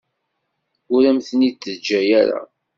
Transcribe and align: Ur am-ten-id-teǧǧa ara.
Ur 0.93 1.01
am-ten-id-teǧǧa 1.09 1.99
ara. 2.21 2.41